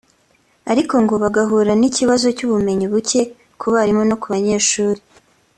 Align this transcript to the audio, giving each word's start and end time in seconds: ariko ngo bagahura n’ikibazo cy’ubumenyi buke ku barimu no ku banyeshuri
ariko 0.71 0.93
ngo 1.03 1.13
bagahura 1.23 1.71
n’ikibazo 1.77 2.27
cy’ubumenyi 2.37 2.85
buke 2.91 3.21
ku 3.59 3.65
barimu 3.73 4.03
no 4.09 4.15
ku 4.21 4.27
banyeshuri 4.33 5.01